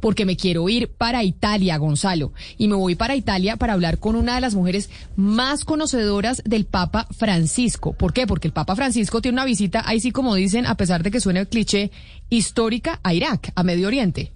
[0.00, 2.32] Porque me quiero ir para Italia, Gonzalo.
[2.58, 6.66] Y me voy para Italia para hablar con una de las mujeres más conocedoras del
[6.66, 7.92] Papa Francisco.
[7.92, 8.26] ¿Por qué?
[8.26, 11.20] Porque el Papa Francisco tiene una visita, ahí sí como dicen, a pesar de que
[11.20, 11.90] suene el cliché,
[12.30, 14.32] histórica a Irak, a Medio Oriente.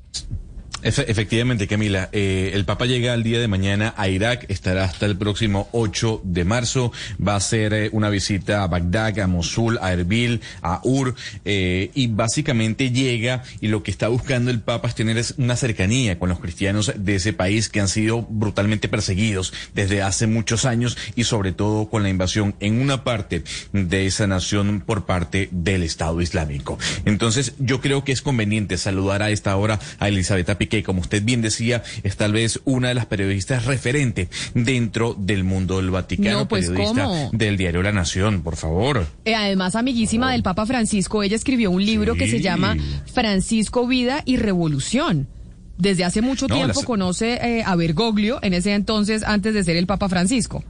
[0.82, 2.09] Efectivamente, Camila.
[2.12, 6.23] Eh, el Papa llega el día de mañana a Irak, estará hasta el próximo 8
[6.24, 6.92] de marzo.
[7.27, 11.14] Va a hacer eh, una visita a Bagdad, a Mosul, a Erbil, a Ur,
[11.45, 16.18] eh, y básicamente llega y lo que está buscando el Papa es tener una cercanía
[16.18, 20.96] con los cristianos de ese país que han sido brutalmente perseguidos desde hace muchos años
[21.16, 23.42] y sobre todo con la invasión en una parte
[23.73, 26.79] de esa nación por parte del Estado Islámico.
[27.04, 31.23] Entonces, yo creo que es conveniente saludar a esta hora a Elizabeth que, como usted
[31.23, 36.41] bien decía, es tal vez una de las periodistas referente dentro del mundo del Vaticano,
[36.41, 37.30] no, pues, periodista ¿cómo?
[37.33, 39.07] del diario La Nación, por favor.
[39.25, 42.77] Eh, además, amiguísima del Papa Francisco, ella escribió un libro que se llama
[43.13, 45.29] Francisco, Vida y Revolución.
[45.77, 49.63] Desde hace mucho No, tiempo las- conoce eh, a Bergoglio, en ese entonces, antes de
[49.63, 50.65] ser el Papa Francisco.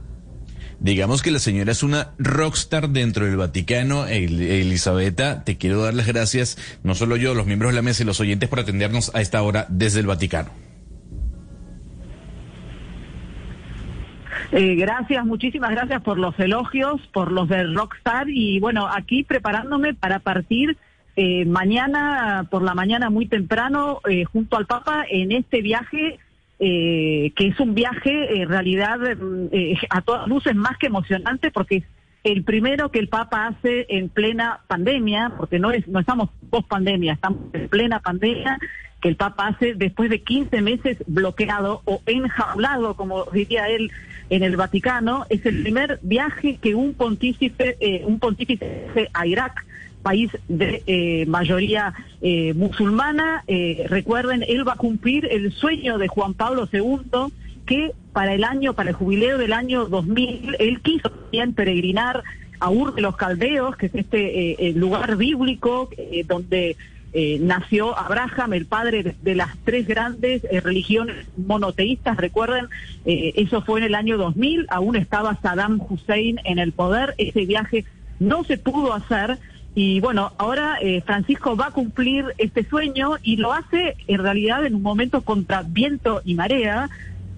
[0.81, 4.07] Digamos que la señora es una rockstar dentro del Vaticano.
[4.07, 8.03] El- Elisabetta, te quiero dar las gracias, no solo yo, los miembros de la mesa
[8.03, 10.49] y los oyentes por atendernos a esta hora desde el Vaticano.
[14.51, 19.93] Eh, gracias, muchísimas gracias por los elogios, por los de Rockstar y bueno, aquí preparándome
[19.93, 20.77] para partir
[21.15, 26.17] eh, mañana por la mañana muy temprano eh, junto al Papa en este viaje
[26.59, 31.51] eh, que es un viaje en realidad mm, eh, a todas luces más que emocionante
[31.51, 31.83] porque es
[32.23, 36.67] el primero que el Papa hace en plena pandemia, porque no es no estamos post
[36.67, 38.59] pandemia, estamos en plena pandemia,
[39.01, 43.91] que el Papa hace después de 15 meses bloqueado o enjaulado, como diría él,
[44.29, 45.25] en el Vaticano.
[45.29, 49.65] Es el primer viaje que un pontífice, eh, un pontífice hace a Irak
[50.01, 53.43] país de eh, mayoría eh, musulmana.
[53.47, 57.31] Eh, recuerden, él va a cumplir el sueño de Juan Pablo II,
[57.65, 62.23] que para el año, para el jubileo del año 2000, él quiso también peregrinar
[62.59, 65.89] a Ur de los Caldeos, que es este eh, lugar bíblico
[66.27, 66.75] donde
[67.39, 72.17] nació Abraham, el padre de, de las tres grandes religiones monoteístas.
[72.17, 72.67] Recuerden,
[73.05, 77.15] eso fue en el año 2000, aún estaba Saddam Hussein en el poder.
[77.17, 77.85] Ese viaje
[78.19, 79.39] no se pudo hacer.
[79.81, 84.65] Y bueno, ahora eh, Francisco va a cumplir este sueño y lo hace en realidad
[84.65, 86.89] en un momento contra viento y marea,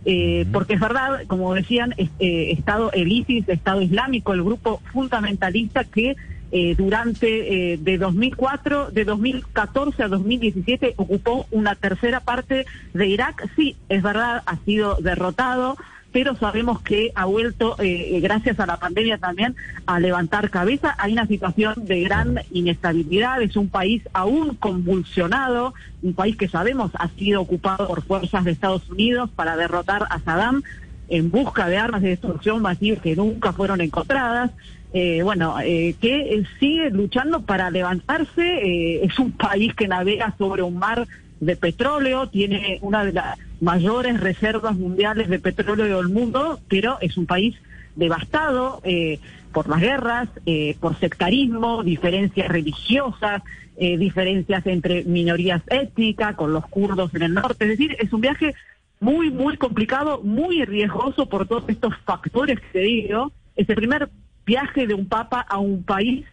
[0.06, 4.82] eh, porque es verdad, como decían, es- eh, Estado, el ISIS, Estado Islámico, el grupo
[4.92, 6.16] fundamentalista que
[6.54, 13.48] eh, durante de 2004, de 2014 a 2017 ocupó una tercera parte de Irak.
[13.56, 15.78] Sí, es verdad, ha sido derrotado,
[16.12, 19.56] pero sabemos que ha vuelto, eh, gracias a la pandemia también,
[19.86, 20.96] a levantar cabeza.
[20.98, 26.92] Hay una situación de gran inestabilidad, es un país aún convulsionado, un país que sabemos
[26.96, 30.64] ha sido ocupado por fuerzas de Estados Unidos para derrotar a Saddam
[31.08, 34.52] en busca de armas de destrucción masiva que nunca fueron encontradas.
[34.94, 38.42] Eh, bueno, eh, que eh, sigue luchando para levantarse.
[38.42, 41.08] eh, es un país que navega sobre un mar
[41.40, 47.16] de petróleo, tiene una de las mayores reservas mundiales de petróleo del mundo, pero es
[47.16, 47.56] un país
[47.96, 49.20] devastado eh,
[49.54, 53.44] por las guerras, eh, por sectarismo, diferencias religiosas,
[53.78, 57.66] eh, diferencias entre minorías étnicas, con los kurdos en el norte.
[57.66, 58.56] Es decir, es un viaje
[59.00, 63.32] muy, muy complicado, muy riesgoso por todos estos factores que te digo.
[63.56, 64.10] Es el primer
[64.46, 66.26] viaje de un papa a un país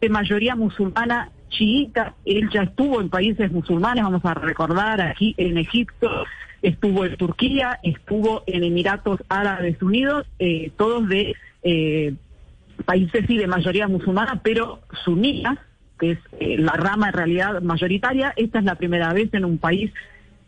[0.00, 2.14] de mayoría musulmana chiita.
[2.24, 6.08] Él ya estuvo en países musulmanes, vamos a recordar, aquí en Egipto,
[6.62, 12.14] estuvo en Turquía, estuvo en Emiratos Árabes Unidos, eh, todos de eh,
[12.84, 15.58] países sí de mayoría musulmana, pero sunitas,
[15.98, 18.32] que es eh, la rama en realidad mayoritaria.
[18.36, 19.92] Esta es la primera vez en un país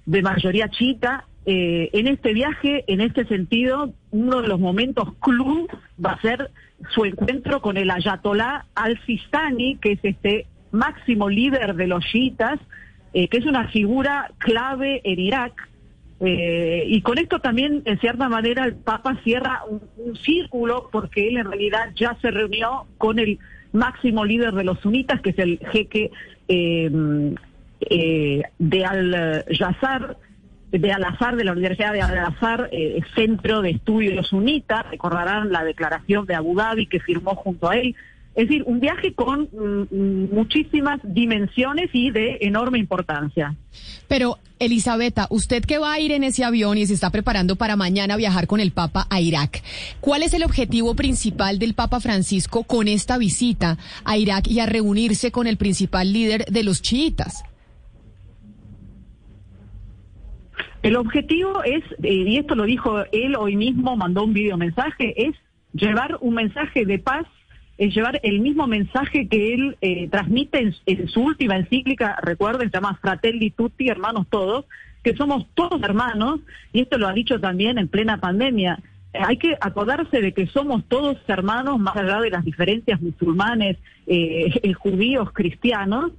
[0.07, 1.27] de mayoría chiita.
[1.47, 5.69] En este viaje, en este sentido, uno de los momentos club
[6.05, 6.51] va a ser
[6.91, 12.61] su encuentro con el ayatolá al-Sistani, que es este máximo líder de los chiitas,
[13.13, 15.70] que es una figura clave en Irak.
[16.21, 21.39] Eh, y con esto también, en cierta manera, el Papa cierra un, círculo porque él
[21.39, 23.39] en realidad ya se reunió con el
[23.73, 26.11] máximo líder de los sunitas, que es el jeque
[26.49, 26.91] eh,
[27.89, 30.19] eh, de Al-Yazar,
[30.71, 32.71] de Al-Azhar, de la Universidad de Al-Azhar,
[33.15, 37.97] Centro de Estudios UNITA, recordarán la declaración de Abu Dhabi que firmó junto a él.
[38.35, 43.57] Es decir, un viaje con mm, muchísimas dimensiones y de enorme importancia.
[44.09, 47.77] Pero, Elisabetta, usted que va a ir en ese avión y se está preparando para
[47.77, 49.63] mañana viajar con el Papa a Irak,
[50.01, 54.67] ¿cuál es el objetivo principal del Papa Francisco con esta visita a Irak y a
[54.67, 57.43] reunirse con el principal líder de los chiitas?
[60.83, 65.27] El objetivo es, eh, y esto lo dijo él hoy mismo, mandó un video mensaje,
[65.27, 65.35] es
[65.75, 67.27] llevar un mensaje de paz,
[67.81, 72.77] es llevar el mismo mensaje que él eh, transmite en, su última encíclica, recuerden, se
[72.77, 74.67] llama Fratelli Tutti, hermanos todos,
[75.03, 76.41] que somos todos hermanos,
[76.75, 78.79] y esto lo ha dicho también en plena pandemia.
[79.15, 84.75] Hay que acordarse de que somos todos hermanos, más allá de las diferencias musulmanes, eh,
[84.79, 86.13] judíos, cristianos,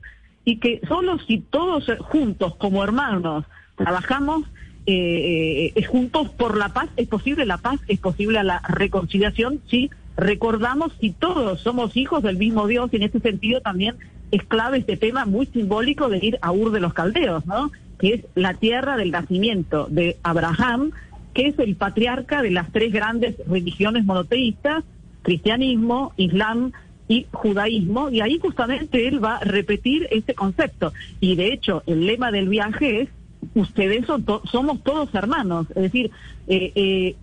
[0.44, 4.46] y que solo si todos juntos como hermanos trabajamos
[4.88, 9.92] eh, eh, juntos por la paz, es posible la paz, es posible la reconciliación, si
[10.22, 13.96] recordamos si todos somos hijos del mismo Dios, y en este sentido también
[14.30, 17.72] es clave este tema muy simbólico de ir a Ur de los Caldeos, ¿no?
[17.98, 20.92] que es la tierra del nacimiento de Abraham,
[21.34, 24.84] que es el patriarca de las tres grandes religiones monoteístas,
[25.24, 26.72] cristianismo, islam
[27.08, 30.94] y judaísmo, y ahí justamente él va a repetir ese concepto.
[31.20, 33.10] Y de hecho, el lema del viaje es
[33.56, 35.66] ustedes son somos todos hermanos.
[35.72, 36.12] Es decir,
[36.48, 37.16] eh, eh,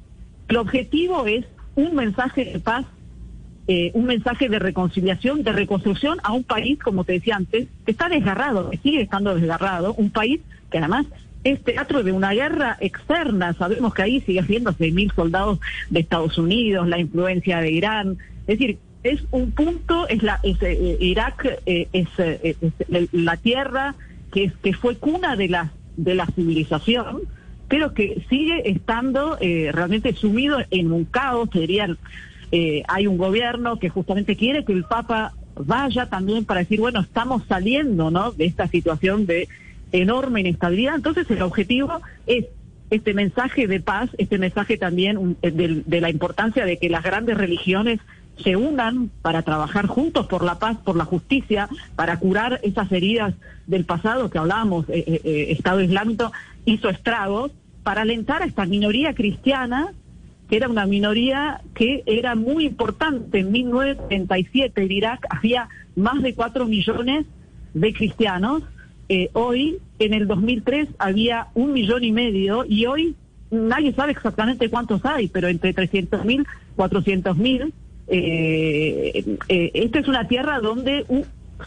[0.49, 1.45] el objetivo es
[1.79, 2.85] un mensaje de paz,
[3.69, 7.93] eh, un mensaje de reconciliación, de reconstrucción a un país, como te decía antes, que
[7.93, 10.41] está desgarrado, que sigue estando desgarrado, un país
[10.71, 11.07] que además
[11.45, 13.53] es teatro de una guerra externa.
[13.53, 18.19] Sabemos que ahí sigue habiendo mil soldados de Estados Unidos, la influencia de Irán.
[18.49, 22.09] Es decir, es un punto, es la Irak es,
[23.13, 23.95] la tierra
[24.33, 27.23] que, que fue cuna de las de la civilización,
[27.69, 31.99] pero que sigue estando eh, realmente sumido en un caos, dirían,
[32.51, 37.01] eh, hay un gobierno que justamente quiere que el Papa vaya también para decir, bueno,
[37.01, 38.33] estamos saliendo ¿no?
[38.33, 39.49] de esta situación de
[39.93, 40.95] enorme inestabilidad.
[40.95, 42.47] Entonces el objetivo es
[42.91, 47.37] este mensaje de paz, este mensaje también de, de la importancia de que las grandes
[47.37, 48.01] religiones
[48.43, 53.35] se unan para trabajar juntos por la paz, por la justicia, para curar esas heridas
[53.67, 56.33] del pasado que hablábamos, eh, eh, eh, Estado Islámico
[56.71, 59.93] hizo estragos, para alentar a esta minoría cristiana,
[60.49, 63.41] que era una minoría que era muy importante.
[63.41, 67.27] En 1937 en Irak había más de cuatro millones
[67.75, 68.63] de cristianos.
[69.33, 73.15] hoy, en el 2003, había un millón y medio y hoy
[73.51, 77.73] nadie sabe exactamente cuántos hay, pero entre 300 mil, 400 mil
[78.11, 81.05] eh, eh, esta es una tierra donde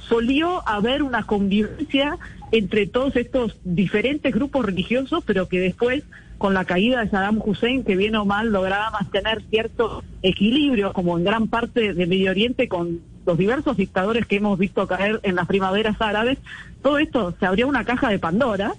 [0.07, 2.17] solió haber una convivencia
[2.51, 6.03] entre todos estos diferentes grupos religiosos, pero que después,
[6.37, 11.17] con la caída de Saddam Hussein, que bien o mal lograba mantener cierto equilibrio, como
[11.17, 15.35] en gran parte de Medio Oriente, con los diversos dictadores que hemos visto caer en
[15.35, 16.39] las primaveras árabes,
[16.81, 18.73] todo esto se abrió una caja de Pandora.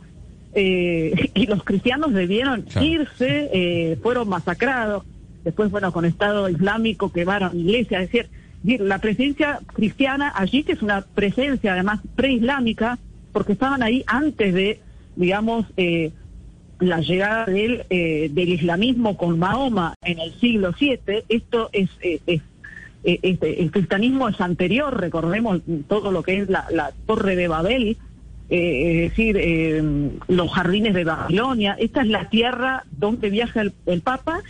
[0.55, 5.05] Eh, y los cristianos debieron irse, eh, fueron masacrados,
[5.45, 8.31] después, bueno, con Estado Islámico quemaron iglesias, es decir,
[8.65, 12.99] la presencia cristiana allí, que es una presencia además preislámica,
[13.33, 14.81] porque estaban ahí antes de,
[15.17, 16.13] digamos, eh,
[16.79, 22.21] la llegada del, eh, del islamismo con Mahoma en el siglo VII, esto es, eh,
[22.27, 22.43] es
[23.05, 27.97] el cristianismo es anterior, recordemos todo lo que es la, torre de Babel,
[28.49, 29.83] es decir,
[30.29, 34.43] los jardines de Babilonia, esta es la tierra donde viaja el Papa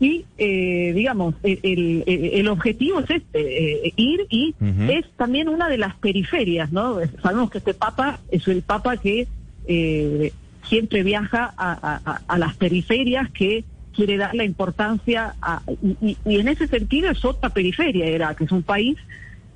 [0.00, 4.54] y eh, digamos el, el, objetivo es este eh, ir y
[4.88, 9.28] es también una de las periferias no sabemos que este papa es el papa que
[9.66, 10.32] eh,
[10.64, 13.62] siempre viaja a, a, las periferias que
[13.94, 15.60] quiere dar la importancia a,
[16.00, 18.96] y, y, en ese sentido es otra periferia era que es un país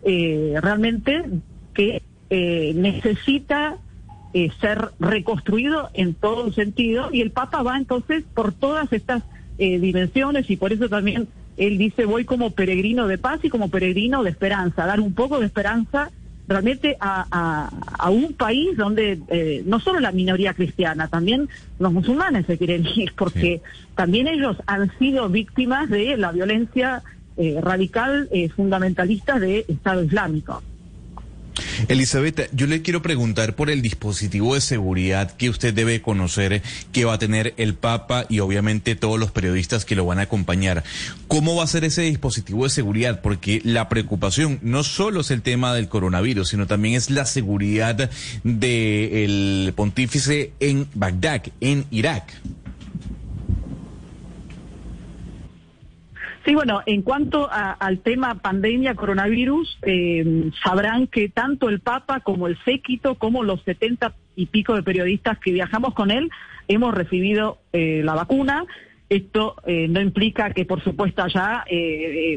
[0.05, 1.25] realmente
[1.73, 3.79] que necesita
[4.61, 9.23] ser reconstruido en todo sentido y el papa va entonces por todas estas
[9.59, 13.69] eh, dimensiones y por eso también él dice voy como peregrino de paz y como
[13.69, 16.11] peregrino de esperanza, dar un poco de esperanza
[16.47, 22.45] realmente a, a, un país donde eh, no solo la minoría cristiana, también los musulmanes
[22.47, 23.63] se quieren ir, porque
[23.95, 27.03] también ellos han sido víctimas de la violencia
[27.37, 30.63] eh, radical fundamentalista de Estado Islámico.
[31.89, 37.05] Elizabeth, yo le quiero preguntar por el dispositivo de seguridad que usted debe conocer que
[37.05, 40.85] va a tener el Papa y obviamente todos los periodistas que lo van a acompañar.
[41.29, 43.21] ¿Cómo va a ser ese dispositivo de seguridad?
[43.21, 48.11] Porque la preocupación no solo es el tema del coronavirus, sino también es la seguridad
[48.43, 52.33] del pontífice en Bagdad, en Irak.
[56.45, 62.49] Sí, bueno, en cuanto al tema pandemia, coronavirus, eh, sabrán que tanto el Papa como
[62.49, 66.31] el séquito, como los setenta y pico de periodistas que viajamos con él,
[66.69, 68.67] hemos recibido eh, la vacuna.
[69.09, 71.65] Esto eh, no implica que, por supuesto, allá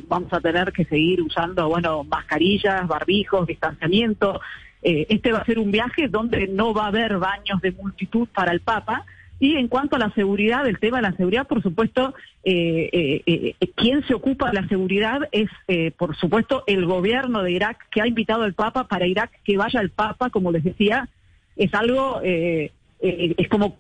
[0.07, 4.39] vamos a tener que seguir usando, bueno, mascarillas, barbijos, distanciamiento.
[4.81, 8.53] este va a ser un viaje donde no va a haber baños de multitud para
[8.53, 9.05] el Papa
[9.39, 13.55] y en cuanto a la seguridad, el tema de la seguridad, por supuesto, eh, eh,
[13.59, 15.49] eh, quien se ocupa de la seguridad es,
[15.95, 19.79] por supuesto, el gobierno de Irak que ha invitado al Papa para Irak que vaya
[19.79, 21.07] el Papa, como les decía,
[21.55, 23.77] es algo, es como,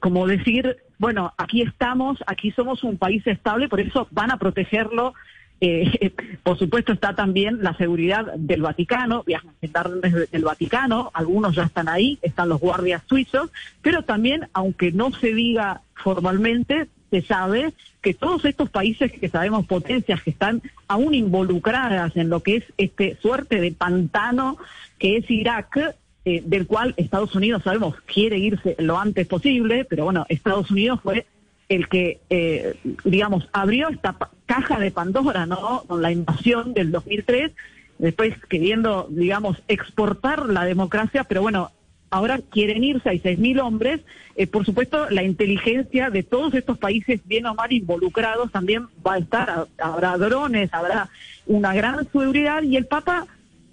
[0.00, 5.14] como decir, bueno, aquí estamos, aquí somos un país estable, por eso van a protegerlo
[5.60, 6.12] eh,
[6.42, 9.54] por supuesto está también la seguridad del Vaticano, viajan
[10.00, 13.50] desde el Vaticano, algunos ya están ahí, están los guardias suizos,
[13.82, 17.72] pero también, aunque no se diga formalmente, se sabe
[18.02, 22.64] que todos estos países que sabemos potencias que están aún involucradas en lo que es
[22.76, 24.58] este suerte de pantano
[24.98, 30.04] que es Irak, eh, del cual Estados Unidos sabemos quiere irse lo antes posible, pero
[30.04, 31.26] bueno, Estados Unidos fue
[31.68, 35.84] el que, eh, digamos, abrió esta caja de Pandora, ¿no?
[35.86, 37.52] Con la invasión del 2003,
[37.98, 41.70] después queriendo, digamos, exportar la democracia, pero bueno,
[42.10, 44.00] ahora quieren irse, hay 6.000 hombres.
[44.36, 49.14] Eh, por supuesto, la inteligencia de todos estos países, bien o mal involucrados, también va
[49.14, 49.66] a estar.
[49.78, 51.10] Habrá drones, habrá
[51.46, 53.26] una gran seguridad y el Papa,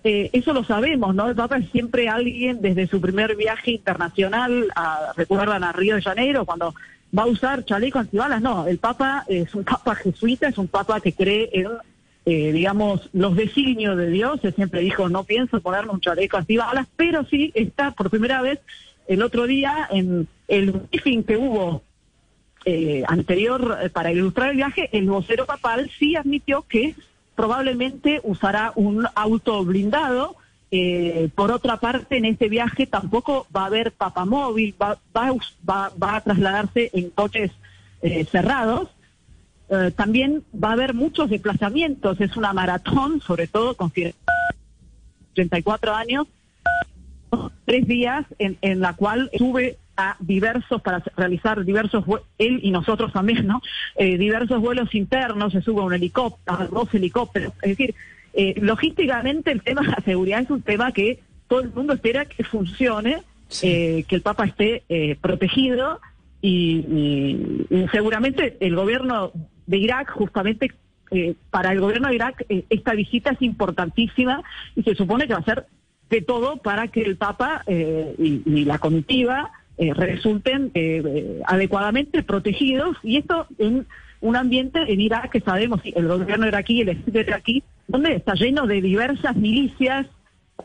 [0.03, 1.29] eh, eso lo sabemos, ¿no?
[1.29, 6.01] El Papa es siempre alguien desde su primer viaje internacional, a, recuerdan a Río de
[6.01, 6.73] Janeiro, cuando
[7.17, 10.99] va a usar chaleco antibalas, no, el Papa es un Papa jesuita, es un Papa
[10.99, 11.67] que cree en,
[12.25, 16.87] eh, digamos, los designios de Dios, él siempre dijo, no pienso ponerme un chaleco antibalas,
[16.95, 18.59] pero sí está por primera vez
[19.07, 21.83] el otro día en el briefing que hubo
[22.65, 26.95] eh, anterior eh, para ilustrar el viaje, el vocero papal sí admitió que
[27.35, 30.35] probablemente usará un auto blindado,
[30.71, 35.31] eh, por otra parte, en este viaje tampoco va a haber papamóvil, va, va,
[36.01, 37.51] va, a trasladarse en coches
[38.01, 38.89] eh, cerrados.
[39.69, 43.91] Eh, también va a haber muchos desplazamientos, es una maratón, sobre todo con
[45.33, 46.27] 34 años,
[47.65, 52.03] tres días en, en la cual sube a diversos, para realizar diversos,
[52.37, 53.61] él y nosotros también, ¿no?
[53.97, 57.95] diversos vuelos internos, se sube a un helicóptero, a dos helicópteros, es decir,
[58.37, 62.25] eh, logísticamente el tema de la seguridad es un tema que todo el mundo espera
[62.25, 63.23] que funcione,
[63.61, 66.01] eh, que el Papa esté eh, protegido
[66.41, 69.31] y, seguramente el gobierno
[69.65, 70.71] de Irak justamente
[71.49, 74.43] para el gobierno de Irak esta visita es importantísima
[74.75, 75.65] y se supone que va a ser
[76.09, 80.71] de todo para que el Papa y, y, la comitiva resulten
[81.45, 83.87] adecuadamente protegidos y esto en
[84.21, 88.67] un ambiente en Irak que sabemos, el gobierno iraquí, el ejército iraquí, donde está lleno
[88.67, 90.07] de diversas milicias,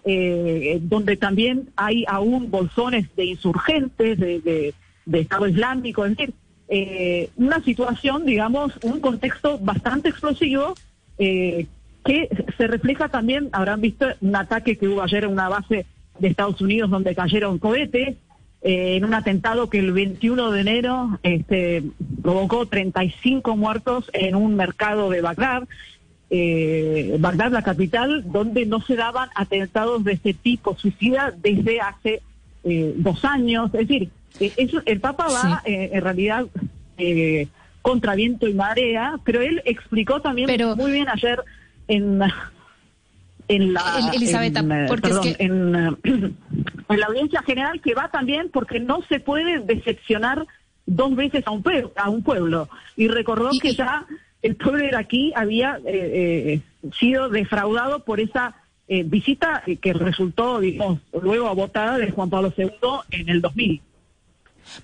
[0.04, 4.74] eh, donde también hay aún bolsones de insurgentes, de,
[5.12, 6.34] Estado Islámico, es decir,
[6.68, 10.74] eh, una situación, digamos, un contexto bastante explosivo
[11.18, 11.66] eh,
[12.04, 15.84] que se refleja también, habrán visto un ataque que hubo ayer en una base
[16.20, 18.16] de Estados Unidos donde cayeron cohetes,
[18.62, 21.82] en un atentado que el 21 de enero este,
[22.22, 25.66] provocó 35 muertos en un mercado de Bagdad
[26.30, 32.22] eh, Bagdad, la capital, donde no se daban atentados de ese tipo, suicida, desde hace
[32.62, 33.70] eh, dos años.
[33.74, 36.46] Es decir, eh, eso, el Papa va eh, en realidad
[37.80, 41.42] contra viento y marea, pero él explicó también muy bien ayer
[41.88, 42.20] en
[43.48, 44.54] en la Elizabeth,
[45.38, 50.46] en, la audiencia general que va también porque no se puede decepcionar
[50.86, 51.64] dos veces a un,
[51.96, 52.68] a un pueblo.
[52.96, 54.06] Y recordó que ya
[54.42, 58.56] el pueblo iraquí había eh, eh, sido defraudado por esa
[58.88, 62.68] eh, visita que resultó, digamos, luego abortada de Juan Pablo II
[63.10, 63.80] en el 2000.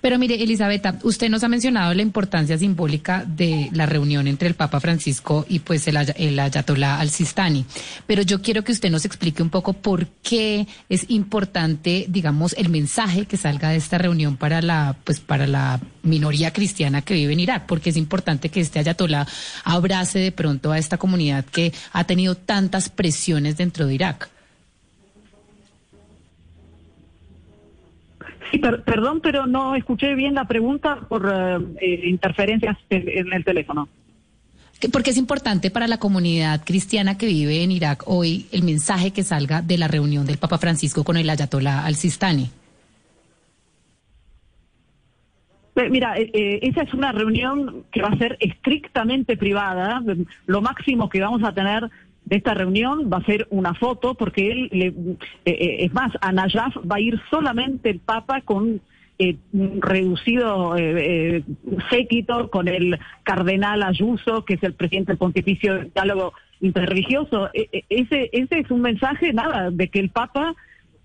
[0.01, 4.53] Pero mire, Elizabeth, usted nos ha mencionado la importancia simbólica de la reunión entre el
[4.53, 7.65] Papa Francisco y pues el, el Ayatollah al-Sistani.
[8.05, 12.69] Pero yo quiero que usted nos explique un poco por qué es importante, digamos, el
[12.69, 17.33] mensaje que salga de esta reunión para la, pues para la minoría cristiana que vive
[17.33, 19.27] en Irak, porque es importante que este Ayatollah
[19.63, 24.36] abrace de pronto a esta comunidad que ha tenido tantas presiones dentro de Irak.
[28.51, 33.33] Sí, per- perdón, pero no escuché bien la pregunta por eh, eh, interferencias en, en
[33.33, 33.87] el teléfono.
[34.79, 39.11] Que- Porque es importante para la comunidad cristiana que vive en Irak hoy el mensaje
[39.11, 42.49] que salga de la reunión del Papa Francisco con el Ayatollah al-Sistani.
[45.75, 50.01] Eh, Mira, eh, esa es una reunión que va a ser estrictamente privada.
[50.47, 51.89] Lo máximo que vamos a tener
[52.29, 56.11] de esta reunión va a ser una foto, porque él, le- eh, eh, es más,
[56.21, 58.81] a Najaf va a ir solamente el Papa con
[59.19, 59.35] eh,
[59.79, 61.43] reducido eh, eh,
[61.89, 67.49] séquito, con el cardenal Ayuso, que es el presidente del Pontificio del Diálogo Interreligioso.
[67.53, 70.53] Eh, eh, ese, ese es un mensaje, nada, de que el Papa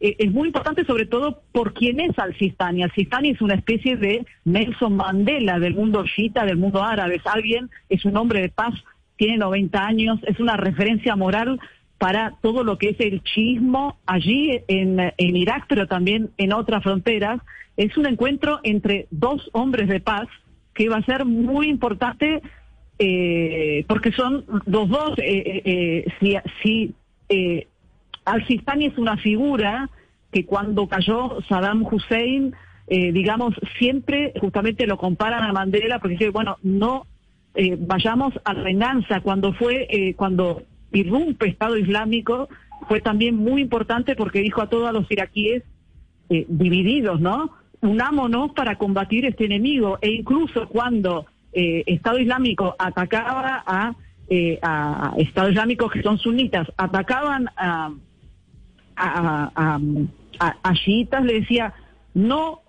[0.04, 2.82] es muy importante sobre todo por quién es Al-Sistani.
[2.82, 7.14] Al-Sistani es una especie de Nelson Mandela del mundo chiita, del mundo árabe.
[7.16, 8.74] Es alguien, es un hombre de paz,
[9.22, 11.60] tiene 90 años, es una referencia moral
[11.96, 16.82] para todo lo que es el chiismo allí en, en Irak, pero también en otras
[16.82, 17.40] fronteras.
[17.76, 20.26] Es un encuentro entre dos hombres de paz
[20.74, 22.42] que va a ser muy importante
[22.98, 26.94] eh, porque son los dos, eh, eh, eh, si, si
[27.28, 27.68] eh,
[28.24, 29.88] al-Sistani es una figura
[30.32, 32.56] que cuando cayó Saddam Hussein,
[32.88, 37.06] eh, digamos, siempre justamente lo comparan a Mandela porque dice, bueno, no
[37.54, 39.20] eh, vayamos a la venganza.
[39.20, 42.48] Cuando fue, eh, cuando irrumpe Estado Islámico,
[42.88, 45.62] fue también muy importante porque dijo a todos los iraquíes
[46.28, 47.50] eh, divididos, ¿no?
[47.80, 49.98] Unámonos para combatir este enemigo.
[50.00, 53.94] E incluso cuando eh, Estado Islámico atacaba a,
[54.62, 57.92] a Estado Islámico que son sunitas, atacaban a
[58.96, 59.78] a,
[60.38, 61.74] a, le decía
[62.14, 62.60] no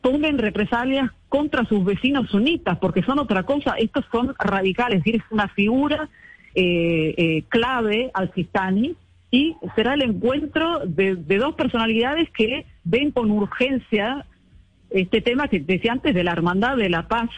[0.00, 5.22] tomen represalias contra sus vecinos sunitas porque son otra cosa, estos son radicales, es es
[5.30, 6.08] una figura
[6.54, 8.94] eh, eh, clave al Sistani
[9.30, 14.24] y será el encuentro de, de dos personalidades que ven con urgencia
[14.90, 17.28] este tema que decía antes de la hermandad de la paz.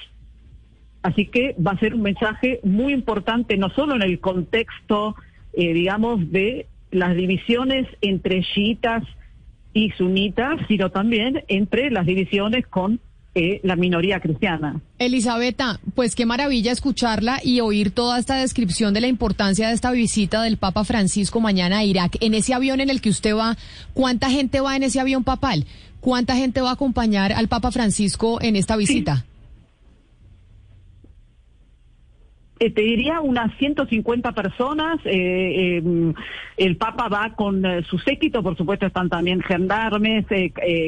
[1.02, 5.16] Así que va a ser un mensaje muy importante, no solo en el contexto,
[5.54, 9.02] eh, digamos, de las divisiones entre chiitas
[9.72, 13.00] y sunitas, sino también entre las divisiones con
[13.34, 14.80] eh, la minoría cristiana.
[14.98, 19.92] Elisabetta, pues qué maravilla escucharla y oír toda esta descripción de la importancia de esta
[19.92, 22.16] visita del Papa Francisco mañana a Irak.
[22.20, 23.56] En ese avión en el que usted va,
[23.94, 25.64] ¿cuánta gente va en ese avión papal?
[26.00, 29.24] ¿Cuánta gente va a acompañar al Papa Francisco en esta visita?
[32.62, 34.98] Eh, te diría unas 150 personas.
[35.06, 36.12] eh, eh,
[36.58, 40.26] el Papa va con su séquito, por supuesto están también gendarmes,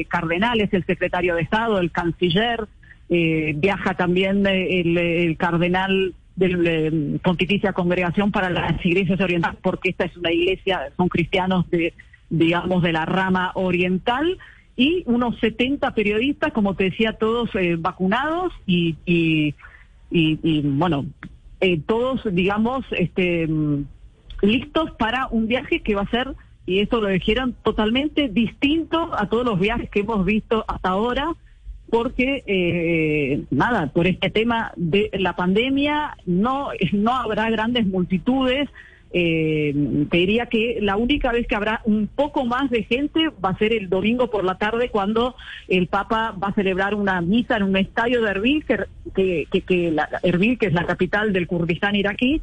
[0.07, 2.67] cardenales, el secretario de Estado, el canciller.
[3.09, 10.31] viaja también el, cardenal de Pontificia Congregación para las Iglesias Orientales, porque esta es una
[10.31, 11.93] iglesia, son cristianos de,
[12.29, 14.37] digamos, de la rama oriental.
[14.75, 19.55] Y unos 70 periodistas, como te decía, todos vacunados y,
[20.11, 21.05] bueno,
[21.63, 23.85] eh, todos, digamos, este, mm,
[24.41, 26.33] listos para un viaje que va a ser,
[26.65, 31.33] y esto lo dijeron, totalmente distinto a todos los viajes que hemos visto hasta ahora,
[31.89, 38.67] porque, eh, nada, por este tema de la pandemia no, no habrá grandes multitudes.
[39.15, 43.49] Eh, te diría que la única vez que habrá un poco más de gente va
[43.49, 45.35] a ser el domingo por la tarde cuando
[45.67, 50.09] el Papa va a celebrar una misa en un estadio de Erbil, que, que, la,
[50.23, 52.41] Erbil, que es la capital del Kurdistán iraquí,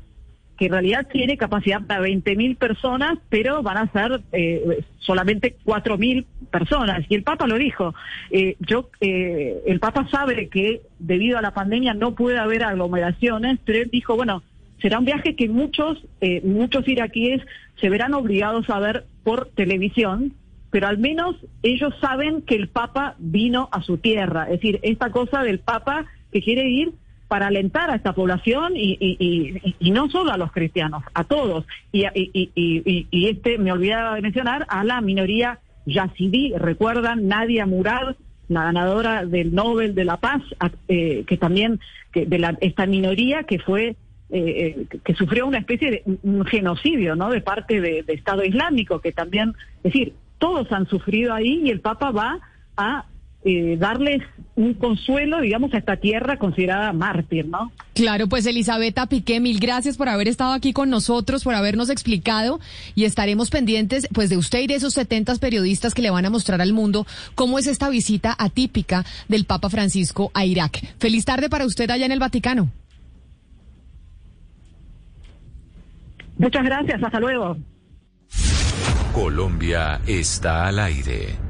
[0.60, 6.26] que en realidad tiene capacidad para 20.000 personas, pero van a ser eh, solamente 4.000
[6.50, 7.04] personas.
[7.08, 7.94] Y el Papa lo dijo.
[8.30, 13.58] Eh, yo, eh, el Papa sabe que debido a la pandemia no puede haber aglomeraciones,
[13.64, 14.42] pero él dijo, bueno,
[14.80, 17.42] será un viaje que muchos, eh, muchos iraquíes
[17.80, 20.34] se verán obligados a ver por televisión,
[20.70, 24.44] pero al menos ellos saben que el Papa vino a su tierra.
[24.44, 26.92] Es decir, esta cosa del Papa que quiere ir
[27.28, 31.64] para alentar a esta población y, no solo a los cristianos, a todos.
[31.92, 32.04] Y,
[33.12, 38.16] este, me olvidaba de mencionar, a la minoría yazidí, recuerdan, Nadia Murad,
[38.48, 40.42] la ganadora del Nobel de la Paz,
[40.88, 41.78] eh, que también,
[42.12, 43.94] de la, esta minoría que fue
[44.32, 46.04] eh, que sufrió una especie de
[46.46, 47.30] genocidio, ¿no?
[47.30, 51.80] De parte de, Estado Islámico, que también, es decir, todos han sufrido ahí y el
[51.80, 52.38] Papa va
[52.76, 53.06] a
[53.42, 54.22] eh, darles
[54.54, 57.72] un consuelo, digamos, a esta tierra considerada mártir, ¿no?
[57.94, 62.60] Claro, pues Elisabetta Piqué, mil gracias por haber estado aquí con nosotros, por habernos explicado
[62.94, 66.30] y estaremos pendientes, pues, de usted y de esos 70 periodistas que le van a
[66.30, 70.78] mostrar al mundo cómo es esta visita atípica del Papa Francisco a Irak.
[70.98, 72.70] Feliz tarde para usted allá en el Vaticano.
[76.40, 77.54] Muchas gracias, hasta luego.
[79.12, 81.49] Colombia está al aire.